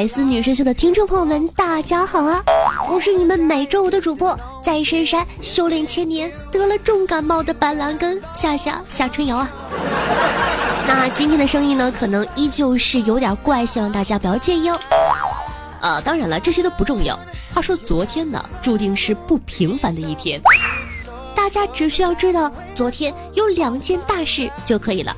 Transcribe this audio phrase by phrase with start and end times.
[0.00, 2.42] 百思女神秀的听众朋友们，大家好啊！
[2.88, 9.50] 我是你们每周五的主播，在深山修炼千年，得了重感冒的板蓝根夏夏夏春瑶啊。
[10.86, 14.80] 那今天的声音呢，可能依旧是有点怪，希望大家不要介意哦。
[15.82, 17.14] 啊，当然了，这些都不重要。
[17.52, 20.40] 话说昨天呢，注定是不平凡的一天。
[21.36, 25.14] 大家只需要知道昨天有两件大事就可以了。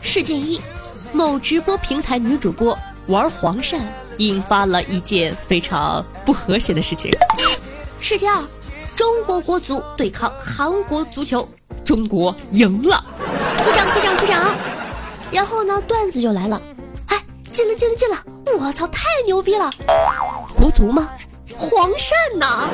[0.00, 0.58] 事件一，
[1.12, 2.74] 某直播平台女主播
[3.08, 3.78] 玩黄鳝，
[4.18, 7.10] 引发了一件非常不和谐的事情。
[8.00, 8.44] 事件二，
[8.94, 11.48] 中国国足对抗韩国足球，
[11.84, 13.04] 中国赢了，
[13.64, 14.54] 鼓掌鼓掌鼓掌。
[15.32, 16.60] 然后呢，段子就来了，
[17.08, 17.20] 哎，
[17.52, 18.16] 进了进了进了，
[18.58, 19.70] 我操，太牛逼了！
[20.56, 21.10] 国足吗？
[21.58, 22.68] 黄鳝呐！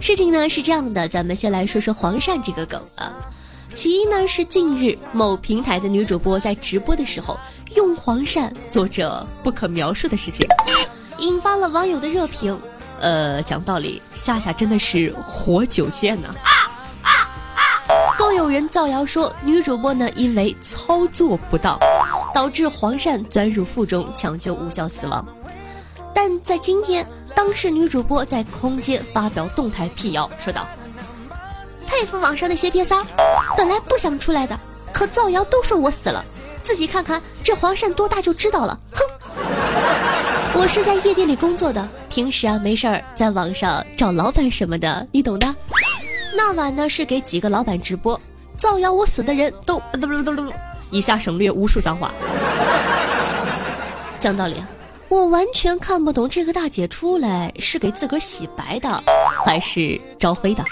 [0.00, 3.12] 事情呢是这样的，咱们先来说说黄鳝这个梗啊。
[3.74, 7.38] 其一呢是近日某平台的女主播在直播的时候
[7.76, 10.46] 用黄鳝做着不可描述的事情，
[11.18, 12.58] 引发了网友的热评。
[13.00, 16.34] 呃，讲道理，夏夏真的是活久见呐。
[18.16, 21.78] 更有人造谣说女主播呢因为操作不当，
[22.34, 25.24] 导致黄鳝钻入腹中，抢救无效死亡。
[26.12, 27.06] 但在今天。
[27.36, 30.66] 当事女主播在空间发表动态辟谣，说道
[31.98, 33.04] ：“佩服网上那些瘪三，
[33.56, 34.56] 本来不想出来的，
[34.92, 36.24] 可造谣都说我死了，
[36.62, 39.02] 自己看看这黄鳝多大就知道了。”哼，
[40.54, 45.52] 我是在夜店里工作的，平时啊没事儿在网上找老板什么的，你懂的。
[46.36, 48.16] 那晚呢是给几个老板直播，
[48.56, 50.52] 造谣我死的人都嘟嘟嘟嘟，
[50.90, 52.12] 以下省略无数脏话。
[54.20, 54.62] 讲道理。
[55.08, 59.02] 我完全看不懂这个大姐出来是给自个儿洗白的，
[59.44, 60.62] 还是招黑的。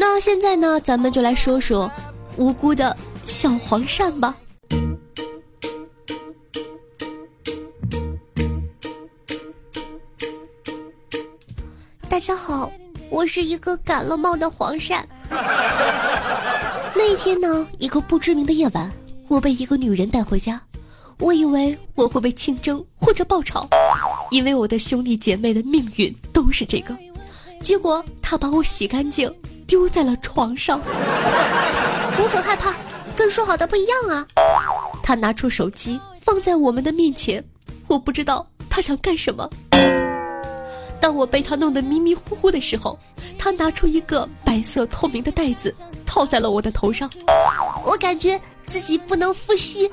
[0.00, 1.90] 那现在呢，咱们就来说说
[2.36, 4.32] 无辜的小黄鳝吧。
[12.08, 12.70] 大家好，
[13.10, 15.02] 我是一个感了冒的黄鳝。
[16.94, 18.92] 那一天呢，一个不知名的夜晚，
[19.26, 20.62] 我被一个女人带回家。
[21.18, 23.68] 我以为我会被清蒸或者爆炒，
[24.30, 26.96] 因为我的兄弟姐妹的命运都是这个。
[27.60, 29.32] 结果他把我洗干净，
[29.68, 30.80] 丢在了床上。
[30.86, 32.74] 我很害怕，
[33.14, 34.26] 跟说好的不一样啊。
[35.02, 37.44] 他拿出手机放在我们的面前，
[37.86, 39.48] 我不知道他想干什么。
[41.00, 42.98] 当我被他弄得迷迷糊糊的时候，
[43.38, 45.72] 他拿出一个白色透明的袋子
[46.06, 47.08] 套在了我的头上。
[47.84, 49.90] 我感觉自己不能呼吸，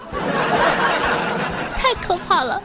[1.78, 2.62] 太可怕了。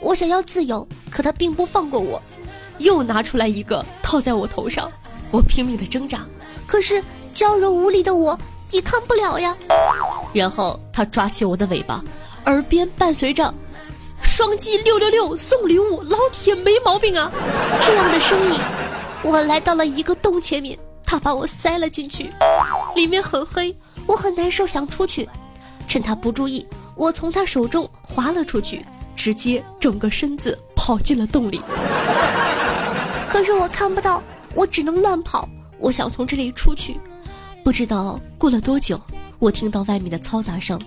[0.00, 2.22] 我想要自由，可他并不放过我，
[2.78, 4.90] 又拿出来一个套在我头上。
[5.36, 6.24] 我拼命的挣扎，
[6.66, 7.04] 可是
[7.34, 8.38] 娇柔无力的我
[8.70, 9.54] 抵抗不了呀。
[10.32, 12.02] 然后他抓起我的尾巴，
[12.46, 13.52] 耳边伴随着
[14.22, 17.30] “双击六六六送礼物，老铁没毛病啊”
[17.82, 18.58] 这样的声音。
[19.22, 20.78] 我来到了一个洞前面。
[21.08, 22.32] 他把我塞了进去，
[22.96, 23.76] 里面很黑，
[24.06, 25.28] 我很难受，想出去。
[25.86, 31.60] 趁他不注意，我从他手中滑了出去，直接整个身子跑进了洞里。
[33.30, 34.20] 可是我看不到，
[34.56, 35.48] 我只能乱跑。
[35.78, 36.98] 我想从这里出去，
[37.62, 38.98] 不知道过了多久，
[39.38, 40.80] 我听到外面的嘈杂声。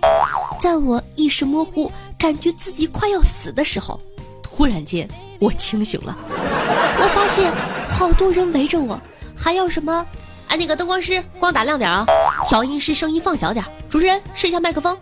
[0.58, 3.98] 在我意识模糊，感觉自己快要死的时候，
[4.42, 6.18] 突然间我清醒了。
[6.28, 7.50] 我发现
[7.86, 9.00] 好多人围着我。
[9.42, 10.06] 还要什么？
[10.48, 12.04] 哎，那个灯光师，光打亮点啊！
[12.46, 13.64] 调音师，声音放小点。
[13.88, 14.94] 主持人，试一下麦克风，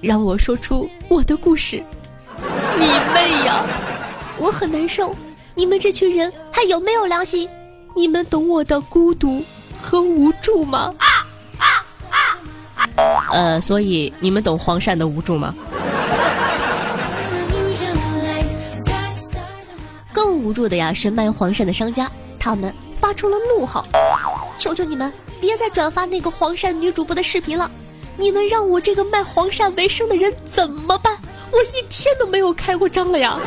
[0.00, 1.80] 让我说出我的故事。
[2.78, 3.64] 你妹呀！
[4.38, 5.14] 我很难受。
[5.54, 7.48] 你们这群人还有没有良心？
[7.96, 9.42] 你们懂我的孤独
[9.82, 10.92] 和无助吗？
[13.32, 15.54] 呃，所以你们懂黄鳝的无助吗？
[20.12, 22.72] 更无助的呀，是卖黄鳝的商家，他们。
[22.98, 23.86] 发出了怒号，
[24.58, 27.70] 求求你们别再转发那个黄鳝女主播的视频了！
[28.16, 31.16] 你们让我这个卖黄鳝为生的人怎么办？
[31.52, 33.38] 我一天都没有开过张了呀！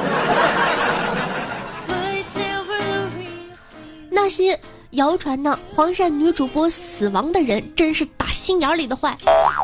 [4.30, 4.60] 那些
[4.92, 9.18] 谣传呢黄鳝女主播死亡的人，真是打心眼儿里的坏。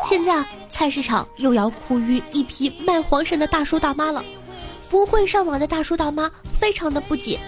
[0.03, 4.25] 现在啊，菜市场又要苦于一批卖黄鳝的大叔大妈了。
[4.89, 7.39] 不会上网的大叔大妈非常的不解，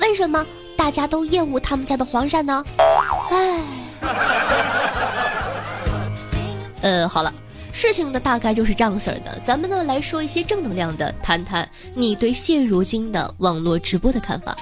[0.00, 0.44] 为什么
[0.76, 2.64] 大家都厌恶他们家的黄鳝呢？
[3.30, 3.60] 唉，
[6.82, 7.32] 呃，好了，
[7.72, 9.38] 事情呢大概就是这样式儿的。
[9.44, 14.56] 咱们呢来说一些正能量的，谈谈你对现如今的网络直播的看法。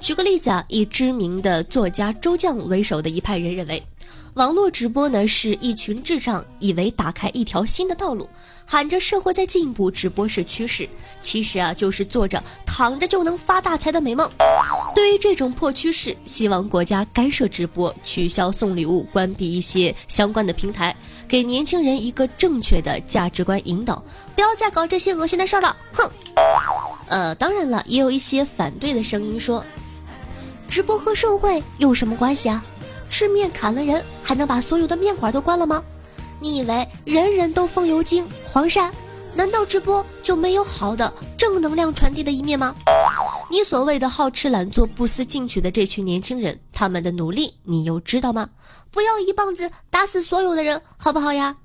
[0.00, 3.82] 举个例子啊，以知名的作家周绛为首的一派人认为。
[4.34, 8.28] 网络直播呢，是一群智障以为打开一条新的道路，
[8.64, 10.88] 喊着社会在进步，直播是趋势。
[11.20, 14.30] 其实啊，就是做着躺着就能发大财的美梦。
[14.94, 20.94] 对于这种破趋势，希望国家干涉直播，取消送礼物，关闭一些相关的平台，
[21.28, 24.02] 给年轻人一个正确的价值观引导，
[24.34, 25.76] 不要再搞这些恶心的事儿了。
[25.92, 26.10] 哼。
[27.08, 29.64] 呃，当然了，也有一些反对的声音说，
[30.70, 32.64] 直播和社会有什么关系啊？
[33.10, 35.82] 吃面砍了人，还能把所有的面馆都关了吗？
[36.38, 38.88] 你以为人人都风油精黄鳝？
[39.34, 42.72] 难道直播就没有好的正能量传递的一面吗？
[43.50, 48.48] 你所谓的好吃懒做、不思进取的这群年轻人，他们的努力你又知道吗？
[48.92, 51.56] 不要一棒子打死所有的人，好不好呀？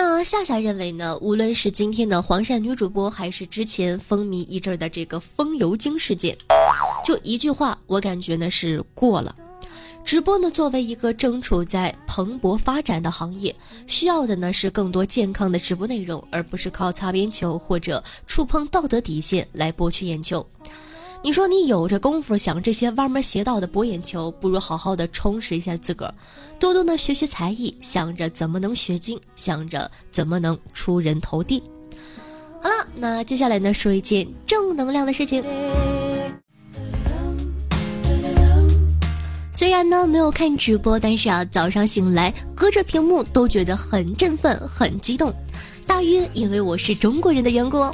[0.00, 1.18] 那夏夏认为呢？
[1.20, 6.38] 无论是今天的黄鳝女主播，还是之前风靡一阵的这个风油精事件。
[7.04, 9.34] 就一句话，我感觉呢是过了。
[10.04, 13.52] 直播呢作为一个正处在蓬勃发展的行业，
[13.88, 20.48] 需要的呢是更多健康的直播内容，而不是靠擦边球或者触碰道德底线来博取眼球。
[21.20, 26.14] 你说你有这功夫想这些歪门邪道的博眼球，不如好好的充实一下自个儿，
[26.60, 31.62] 多多的学学才艺，想着怎么能学精，想着怎么能出人头地。
[32.62, 35.44] 好了，那接下来呢说一件正能量的事情。
[39.52, 45.34] 虽然呢没有看直播，但是啊早上醒来隔着屏幕都觉得很振奋、很激动。
[45.88, 47.90] 大约因为我是中国人的缘故，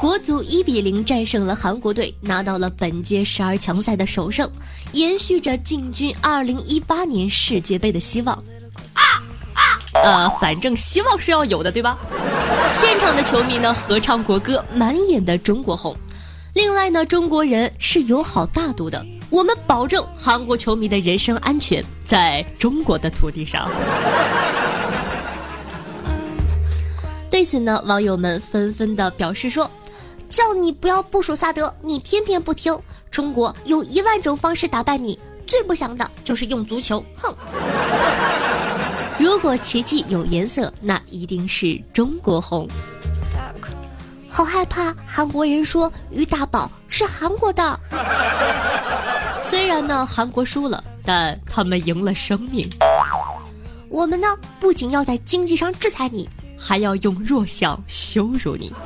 [0.00, 4.50] 国足一比零战胜了韩国队，拿到了本届十二强赛的首胜，
[4.90, 8.34] 延续着进军二零一八年世界杯的希望。
[8.92, 9.02] 啊
[9.54, 9.62] 啊！
[10.02, 11.96] 呃，反正希望是要有的，对吧？
[12.72, 15.96] 现场的球迷呢合唱国歌，满眼的中国红。
[16.54, 19.06] 另外呢，中国人是友好大度的。
[19.30, 23.70] 我们保证韩国球迷的人身安全，在中国的土地上。
[27.30, 29.70] 对此呢，网友们纷纷的表示说
[30.30, 32.76] ：“叫你不要部署萨德，你偏偏不听。
[33.10, 37.34] 中国有一万种方式打败你，最不祥的就是用足球。”哼！
[39.20, 42.68] 如果奇迹有颜色，那一定是中国红。
[44.28, 47.80] 好害怕韩国人说于大宝是韩国的。
[49.42, 52.68] 虽然呢，韩国输了，但他们赢了生命。
[53.88, 54.28] 我们呢，
[54.60, 56.28] 不仅要在经济上制裁你，
[56.58, 58.72] 还要用弱小羞辱你。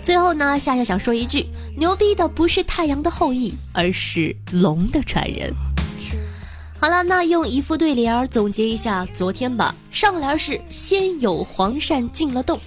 [0.00, 1.46] 最后呢，夏夏想说一句：
[1.76, 5.52] 牛逼的不是太阳的后裔，而是龙的传人。
[6.80, 9.74] 好了，那用一副对联总结一下昨天吧。
[9.90, 12.58] 上联是先有黄鳝进了洞，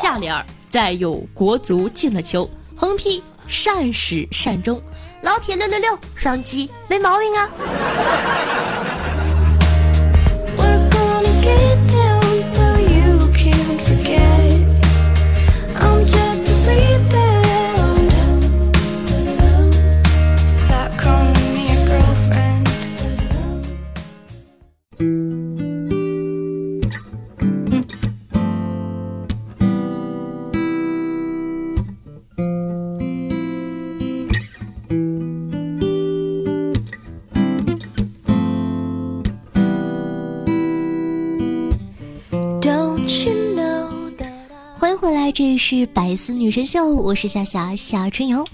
[0.00, 3.22] 下联再有国足进了球，横批。
[3.48, 4.82] 善始善终，
[5.22, 7.48] 老铁六六六，双击没毛病啊。
[45.56, 48.44] 是百思女神秀，我是夏夏夏春瑶。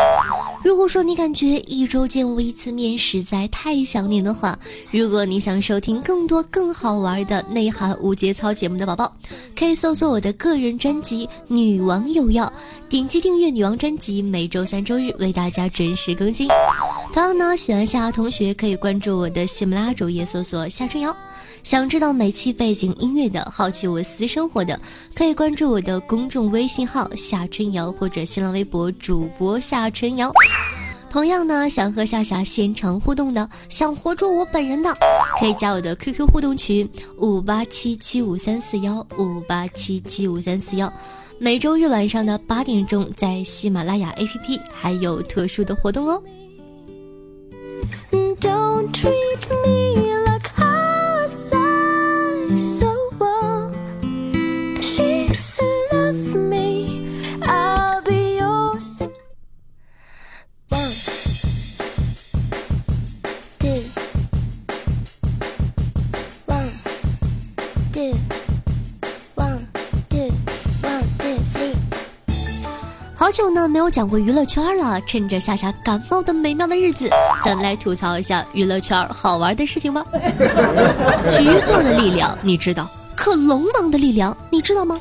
[0.65, 4.57] 如果说你感觉一周见我一次面实在太想念的话，
[4.91, 9.13] 如果你想收听更多更好玩的内涵无节操节目的宝宝，
[9.57, 12.45] 可以搜索我的个人专辑《女王有药》，
[12.89, 16.49] 点击订阅女王专辑，每周三周日为大家准时更新。
[17.13, 21.15] 同样呢，喜欢夏夏同学可以关注我的喜马拉雅主页，搜索夏春瑶。
[21.63, 24.81] 想知道每期背景音乐的，好奇我私生活的，
[25.15, 30.33] 可以关注我的公众微信号夏春瑶或者新浪微博主播夏春瑶。
[31.11, 34.91] 同样呢，想和夏夏现场互动的，想活捉我本人的，
[35.39, 36.89] 可以加我的 QQ 互动群
[37.19, 40.91] 五八七七五三四幺五八七七五三四幺。
[41.39, 46.19] 每周日晚上的八点钟，在喜马拉雅 APP 还有特殊的活动哦。
[48.93, 49.22] tree.
[73.23, 77.09] 好久呢没有讲过娱乐圈了，趁着夏夏感冒的美妙的日子，
[77.45, 80.05] 咱们来吐槽一下娱乐圈好玩的事情吧。
[81.31, 84.99] 局座的力量你知道，可龙王的力量你知道吗？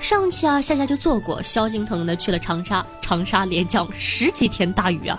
[0.00, 5.18] 上期啊，夏夏就做过，萧敬腾呢去了长沙，长沙连降十几天大雨啊。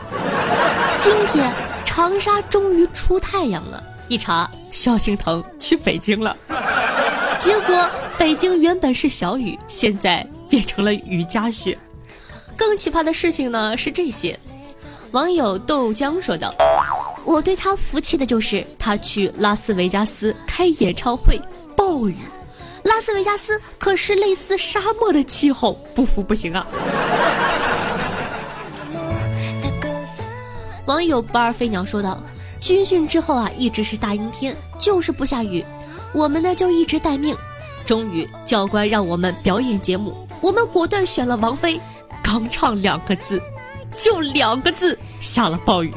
[0.99, 1.53] 今天
[1.85, 6.35] 长沙终于出太阳了，一查萧敬腾去北京了，
[7.37, 7.87] 结果
[8.17, 11.77] 北京原本是小雨，现在变成了雨夹雪。
[12.65, 14.39] 更奇葩的事情呢是这些，
[15.11, 16.55] 网友豆浆说道
[17.25, 21.37] ：“我对他服气的就是他去拉斯维加斯开演唱会，
[21.75, 22.15] 暴雨。
[22.83, 26.65] 拉斯维加斯可是类似沙漠的气候，不服不行啊！”
[30.85, 32.17] 网友不二飞鸟说道
[32.61, 35.65] ：“军训之后啊，一直是大阴天，就是不下雨，
[36.13, 37.35] 我们呢就一直待命。
[37.85, 41.77] 终于教官让我们表演节目，我们果断选了王菲。”
[42.23, 43.39] 刚唱两个字，
[43.97, 45.93] 就两个字，下了暴雨。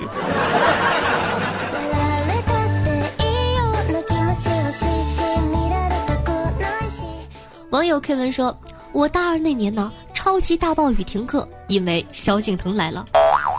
[7.70, 8.54] 网友 K 文说
[8.92, 13.06] ：“我大二那年呢，超级大暴雨停课，因为萧敬腾来了。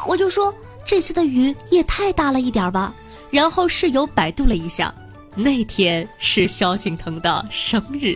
[0.06, 2.94] 我就说这次的雨也太大了一点吧。
[3.32, 4.94] 然后室友百度了一下，
[5.36, 8.16] 那天是萧敬腾的生日。”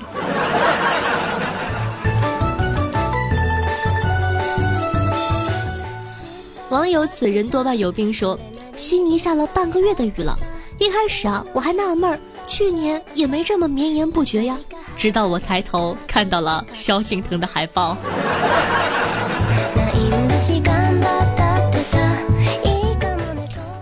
[6.71, 8.39] 网友此人多半有病说，
[8.77, 10.39] 悉尼下了半个月的雨了。
[10.79, 14.57] 一开始啊，我还纳闷儿，去年也没这么绵延不绝呀。
[14.95, 17.97] 直到我抬头看到了萧敬腾的海报。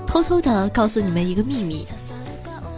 [0.07, 1.87] 偷偷的告诉你们一个秘密，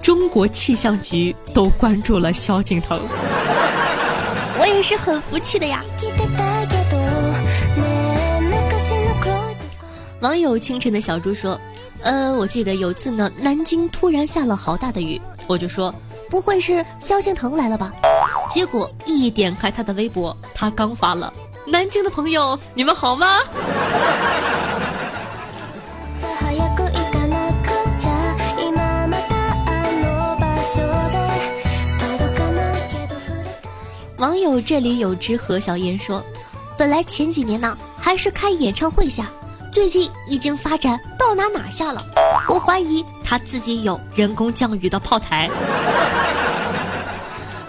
[0.02, 3.00] 中国气象局都关注了萧敬腾。
[4.60, 5.82] 我也是很服气的呀。
[10.22, 11.60] 网友清晨的小猪说
[12.04, 15.94] ：“呃，我记得有次呢，南京突然下了好大的雨，我就说
[16.30, 17.92] 不会是萧敬腾来了吧？
[18.48, 21.34] 结果一点开他的微博，他刚发了
[21.66, 23.40] 南京的朋友，你们好吗？”
[34.18, 36.24] 网友这里有只何小燕说
[36.78, 39.28] ：“本来前几年呢，还是开演唱会下。”
[39.72, 42.06] 最近已经发展到哪哪下了？
[42.50, 45.50] 我怀疑他自己有人工降雨的炮台。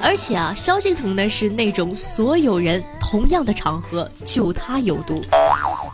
[0.00, 5.22] 而且啊，萧敬腾呢是那种所有人同样的场合就他有毒。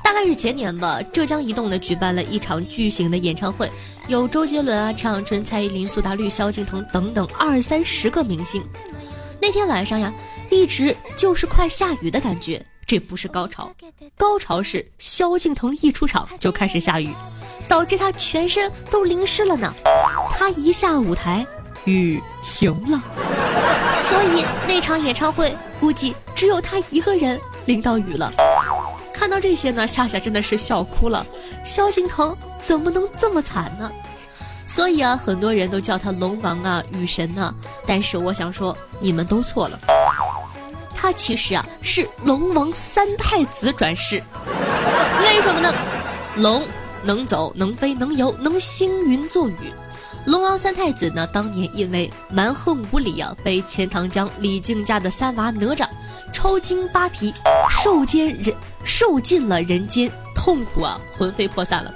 [0.03, 3.71] 大概是前年吧，浙江移动呢举办了一场巨型的演唱会，
[4.07, 8.65] 有周杰伦啊、陈小春、蔡依林、苏打绿、萧敬腾等等二三十个明星。
[9.43, 10.11] 那天晚上呀，
[10.49, 12.65] 一直就是快下雨的感觉。
[12.89, 13.71] 这不是高潮，
[14.17, 17.13] 高潮是萧敬腾一出场就开始下雨，
[17.69, 19.71] 导致他全身都淋湿了呢。
[20.33, 21.47] 他一下舞台，
[21.85, 22.99] 雨停了，
[24.05, 28.33] 所以那场演唱会估计只有他一个人淋到雨了。
[29.13, 31.27] 看到这些呢，夏夏真的是笑哭了。
[31.67, 33.93] 萧敬腾怎么能这么惨呢？
[34.67, 37.55] 所以啊，很多人都叫他龙王啊、雨神呢。
[37.87, 39.79] 但是我想说，你们都错了。
[41.01, 44.21] 他其实啊是龙王三太子转世，
[45.21, 45.73] 为什么呢？
[46.35, 46.67] 龙
[47.05, 49.73] 能走能飞能游能星云作雨，
[50.27, 55.87] 龙王三太子呢当年因为蛮横无理啊，被钱塘江李靖家的三娃哪吒
[56.33, 57.33] 抽筋扒皮，
[57.71, 58.53] 受奸人
[58.83, 61.95] 受尽了人间痛苦啊，魂飞魄散了。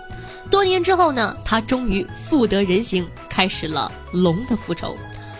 [0.48, 4.96] 多年之后呢，他终于复得人形，开始了龙的复仇，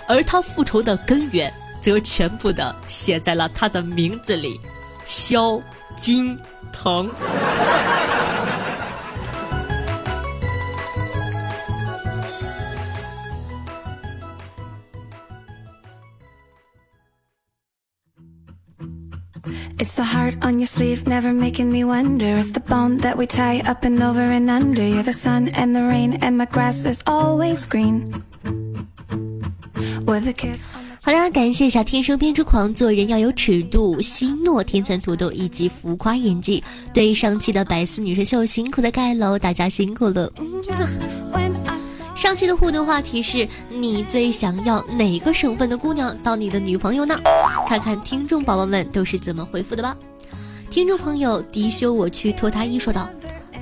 [0.09, 1.53] 而他复仇的根源。
[1.82, 4.60] 则全部的写在了他的名字里，
[5.06, 5.62] 萧
[5.96, 6.38] 金
[6.72, 7.10] 腾。
[19.80, 22.38] It's the heart on your sleeve, never making me wonder.
[22.38, 24.82] It's the bone that we tie up and over and under.
[24.82, 28.12] You're the sun and the rain, and my grass is always green.
[30.04, 30.68] With a kiss.
[31.05, 36.63] 好啦，感谢一下天生编织狂，做人要有尺度，希诺天蚕土豆以及浮夸演技。
[36.95, 40.33] 对上期的百思女神秀辛苦的盖楼，大家辛苦了。
[42.15, 47.19] 上期的互动话题是你最想要哪个省份的姑娘当你的女朋友呢？
[47.67, 49.97] 看看听众宝宝们都是怎么回复的吧。
[50.71, 53.11] 听众朋友迪修我去脱他衣说道：“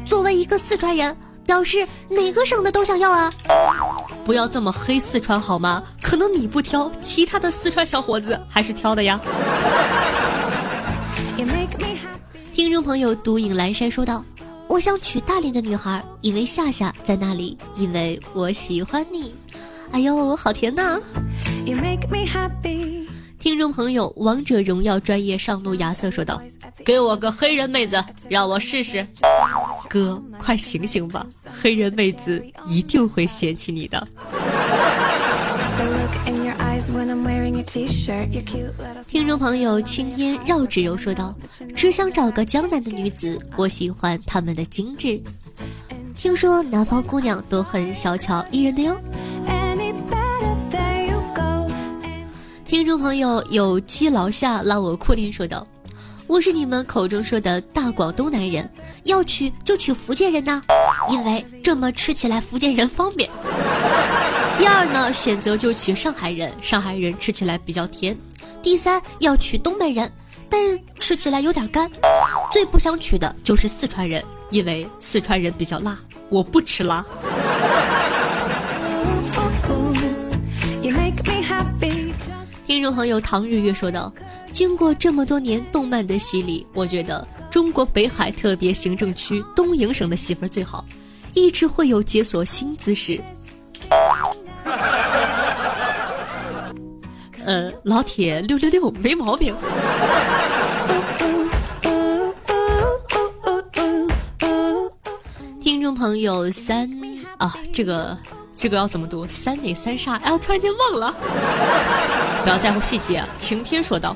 [0.05, 1.17] 作为一个四川人。”
[1.47, 3.33] 表示哪个省的都想要啊！
[4.25, 5.83] 不要这么黑四川好吗？
[6.01, 9.21] 可能你不挑，其他的四川小伙子还是挑的呀。
[12.53, 14.23] 听众朋友独影阑珊说道
[14.69, 19.35] ：“我想娶大连的女孩，因为夏夏在那里，因为我喜欢你。”
[19.93, 21.01] 哎呦，好甜呐！
[23.39, 26.41] 听众朋友，王者荣耀专业上路亚瑟说道
[26.85, 29.07] ：“给我个黑人妹子，让我试试。”
[29.89, 31.25] 哥，快醒醒吧，
[31.63, 34.05] 黑人妹子一定会嫌弃你的。
[39.07, 41.33] 听众朋友，青烟绕指柔说道
[41.77, 45.23] ：“只想找个江南的女子，我喜欢她们的精致。
[46.17, 48.99] 听说南方姑娘都很小巧依人的哟。”
[52.67, 55.65] 听众朋友，有基劳下拉我裤链说道
[56.31, 58.71] ：“我是你们口中说的大广东男人，
[59.03, 60.63] 要娶就娶福建人呐，
[61.11, 63.29] 因为这么吃起来福建人方便。
[64.57, 68.17] ”第二呢，选择就娶上海人，上海人吃起来比较甜。
[68.63, 70.09] 第三要娶东北人，
[70.49, 71.91] 但吃起来有点干。
[72.53, 77.05] 最不想娶的就是四川人，因为四川人比较辣，我不吃辣。
[82.81, 84.11] 听众朋友唐日月说道
[84.53, 90.83] ：“经过这么多年动漫的洗礼，我觉得中国北海特别行政区东营省的媳妇儿最好，
[91.35, 93.21] 一直会有解锁新姿势。
[97.45, 99.55] ”呃，老铁六六六没毛病。
[105.61, 106.91] 听众朋友三
[107.37, 108.17] 啊，这个
[108.55, 109.27] 这个要怎么读？
[109.27, 110.21] 三哪三煞？
[110.21, 111.15] 哎，我突然间忘了。
[112.45, 113.25] 不要在乎细节。
[113.39, 114.15] 晴天说道：“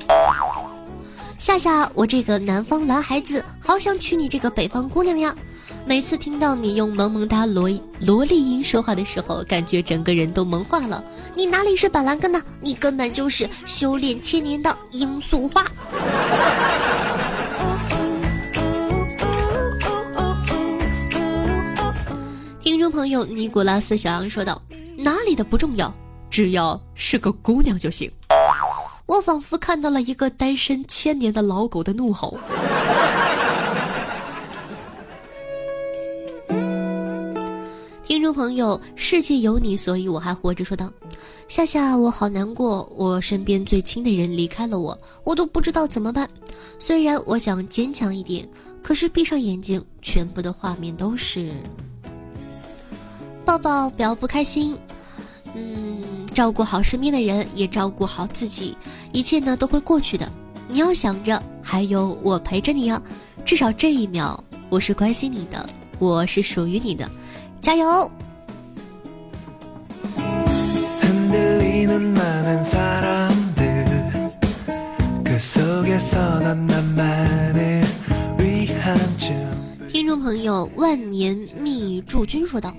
[1.38, 5.34] 夏夏，我这个南方男孩子，好想娶你这个北方姑娘呀。”
[5.86, 7.68] 每次听到你用萌萌哒萝
[8.00, 11.02] 萝莉音说话的时候，感觉整个人都萌化了。
[11.34, 12.40] 你哪里是板蓝根呢？
[12.60, 15.64] 你根本就是修炼千年的罂粟花。
[22.64, 24.60] 听众朋友尼古拉斯小杨说道
[24.96, 25.94] ：“哪里的不重要，
[26.30, 28.10] 只要是个姑娘就行。”
[29.04, 32.38] 我仿佛看到了一个单身千年的老狗的怒吼。
[38.02, 40.64] 听众朋友，世界有你，所以我还活着。
[40.64, 40.90] 说道
[41.48, 46.26] ：“夏夏，我好难过，我身边最亲的人离开了我，我都不知道怎么办。
[46.78, 48.48] 虽然我想坚强一点，
[48.82, 51.52] 可是闭上眼睛，全部的画面都是
[53.44, 54.76] 抱抱，不要不开心。
[55.54, 58.76] 嗯，照顾好身边的人，也照顾好自己，
[59.12, 60.28] 一切呢都会过去的。
[60.66, 63.00] 你要想着，还有我陪着你啊，
[63.44, 64.38] 至少这一秒，
[64.70, 65.64] 我是关心你的，
[65.98, 67.08] 我是属于你的。”
[67.60, 68.10] 加油！
[79.88, 82.74] 听众朋友，万年密驻军说道：“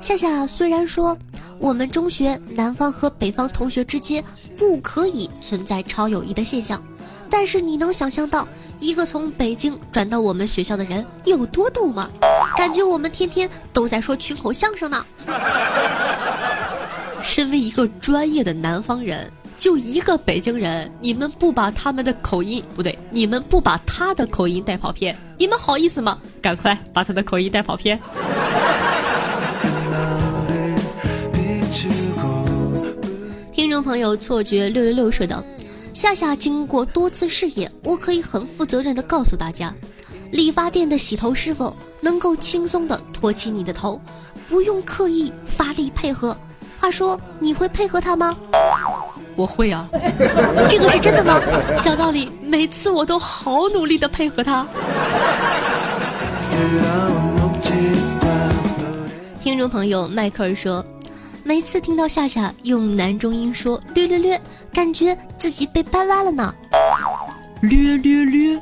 [0.00, 1.16] 夏夏，虽然说
[1.58, 4.22] 我们中学南方和北方同学之间
[4.56, 6.82] 不可以存在超友谊的现象，
[7.28, 8.46] 但是你能想象到
[8.78, 12.08] 一个从北京转到我们学校的人有多逗吗？”
[12.56, 15.04] 感觉我们天天都在说群口相声呢。
[17.22, 26.18] 身为一个专业的南方人，就一个北京人，你们不把他们的口音不对，你们不把他的口音带跑偏，你们好意思吗？
[26.40, 28.00] 赶快把他的口音带跑偏。
[33.76, 35.44] 众朋友，错觉六六六说道：
[35.92, 39.70] 夏夏经过多次试验，我可以很负责任的告诉大家。
[40.30, 44.00] 理发店的洗头师傅能够轻松的托起你的头，
[44.48, 46.34] 不用刻意发力配合。
[46.78, 48.34] 话说，你会配合他吗？
[49.36, 49.86] 我会啊，
[50.70, 51.38] 这个是真的吗？
[51.82, 54.66] 讲道理，每次我都好努力的配合他。
[59.44, 60.82] 听众朋友迈克尔说，
[61.46, 64.40] 每次听到夏夏用男中音说“略略略”，
[64.74, 66.52] 感觉自己被掰弯了呢。
[67.60, 68.60] 略略略。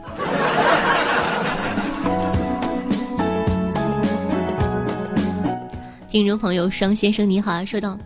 [6.11, 7.99] 听众朋友双先生你好，说道：“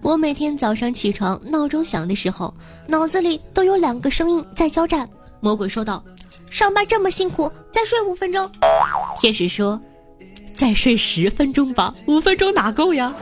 [0.00, 2.54] 我每天早上起床，闹钟响的时候，
[2.86, 5.08] 脑子里都有两个声音在交战。”
[5.42, 6.04] 魔鬼说道
[6.48, 8.48] ：“上班这么辛苦，再睡五分钟。”
[9.20, 9.80] 天使说
[10.54, 13.12] ：“再睡十分钟吧，五分钟哪够呀？”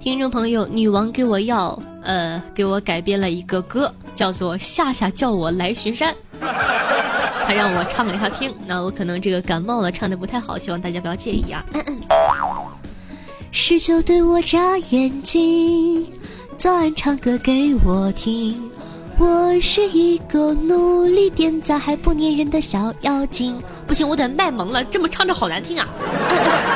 [0.00, 6.12] 听众朋友，女王给我要，呃，给我改编了一个歌，叫做《夏夏叫我来巡山》。
[7.46, 11.64] 他让我唱给他听，那我可能这个感冒了，唱的不太好，希望大家不要介意啊。
[13.52, 16.06] 是就对我眨眼睛，
[16.56, 18.71] 早安唱歌给我听，
[19.18, 23.60] 我是一个努力点赞还不粘人的小妖精。
[23.86, 25.86] 不行，我得卖萌了，这么唱着好难听啊！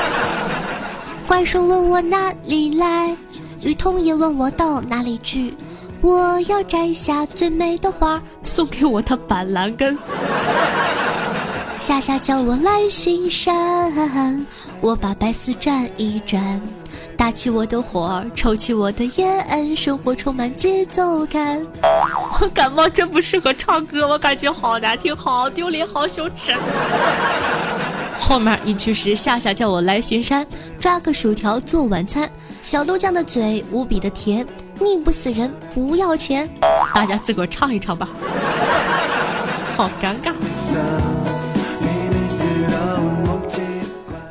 [1.27, 3.17] 怪兽问我哪里来，
[3.63, 5.55] 雨桐也问我到哪里去。
[6.03, 9.99] 我要摘下最美的花，送给我的板蓝根。
[11.79, 14.47] 夏夏叫我来巡山，
[14.81, 16.61] 我把白丝转一转，
[17.17, 21.61] 打起我的火，抽起我的烟，生活充满节奏感。
[22.41, 26.53] 我感冒真不适合唱歌，我感觉好难听，好丢脸，好羞耻。
[28.21, 30.47] 后面一句是夏夏叫我来巡山，
[30.79, 32.31] 抓个薯条做晚餐，
[32.63, 34.47] 小豆酱的嘴无比的甜。
[34.79, 36.47] 腻不死人，不要钱，
[36.95, 38.07] 大家自个儿唱一唱吧。
[39.75, 40.35] 好尴尬。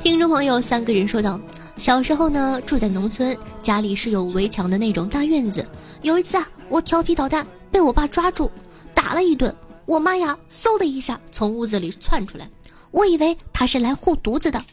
[0.03, 1.39] 听众朋友，三个人说道：
[1.77, 5.65] 小时候呢，住在农村，家里是有围墙的那种大院子。
[6.01, 8.49] 有一次啊，我调皮捣蛋，被我爸抓住，
[8.93, 9.53] 打了一顿。
[9.85, 12.49] 我妈呀，嗖的一下从屋子里窜出来，
[12.91, 14.63] 我以为她是来护犊子的，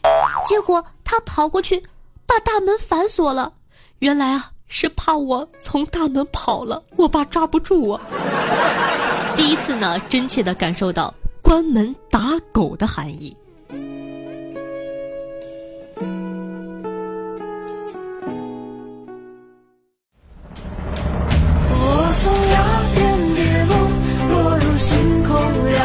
[0.45, 1.83] 结果她跑过去，
[2.25, 3.53] 把大门反锁了。
[3.99, 4.49] 原来啊。
[4.75, 8.01] 是怕我从大门跑了，我爸抓不住我。
[9.37, 11.13] 第一次呢，真切的感受到
[11.43, 12.19] 关门打
[12.51, 13.37] 狗的含义。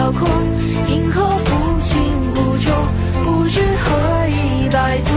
[0.09, 0.27] 辽阔，
[0.89, 2.01] 银河不清
[2.33, 2.73] 不浊，
[3.25, 5.15] 不知何以摆脱。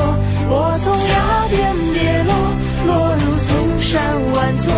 [0.50, 2.36] 我从崖边跌落。
[2.84, 4.02] 落入丛山
[4.34, 4.74] 万座，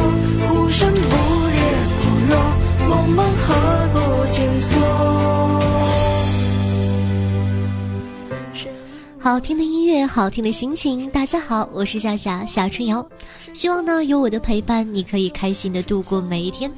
[0.47, 1.58] 呼声不烈
[1.99, 2.38] 不弱，
[2.89, 3.56] 梦梦何
[3.93, 3.97] 故
[4.32, 4.78] 紧锁？
[9.17, 11.10] 好听的音乐，好听的心情。
[11.10, 13.04] 大家好，我是夏夏夏春瑶，
[13.54, 16.69] 希望呢有我的陪伴，你可以开心的度过每一天。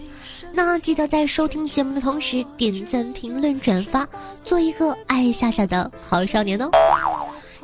[0.56, 4.08] 那记得在收听节目的同时，点赞、评论、转发，
[4.46, 6.70] 做一个爱夏夏的好少年哦。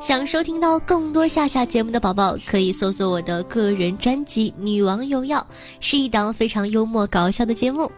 [0.02, 5.40] 想收听到更多夏夏节目的宝宝，可以搜索我的个人专辑《女王有药》，
[5.80, 7.90] 是一档非常幽默搞笑的节目。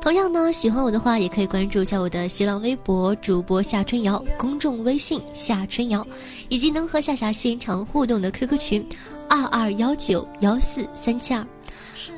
[0.00, 6.06] 同样呢，喜欢我的话，也可以关注一下我的新浪微博主播夏春瑶，公众微信夏春瑶，
[6.48, 8.88] 以及能和夏夏现场互动的 QQ 群
[9.28, 11.44] 二二幺九幺四三七二。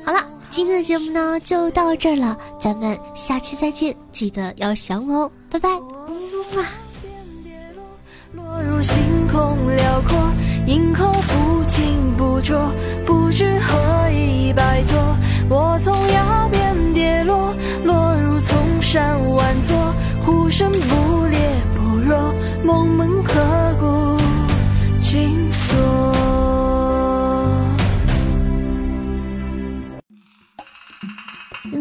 [0.03, 5.69] 好了，今天的节目呢就到这儿了，咱们下期再见，记得要想我哦，拜拜。
[6.07, 6.59] 嗯。
[6.59, 6.65] 啊。
[8.33, 10.17] 落入星空辽阔，
[10.65, 12.71] 银河不清不浊，
[13.05, 14.97] 不知何以摆脱。
[15.49, 19.75] 我从崖边跌落，落入丛山万座，
[20.25, 21.39] 呼声不烈
[21.75, 23.33] 不弱，梦门何
[23.79, 24.17] 故
[25.01, 26.10] 紧锁？